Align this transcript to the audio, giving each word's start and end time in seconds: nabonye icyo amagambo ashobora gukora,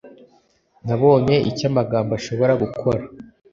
nabonye 0.85 1.35
icyo 1.49 1.65
amagambo 1.71 2.11
ashobora 2.19 2.53
gukora, 2.61 3.01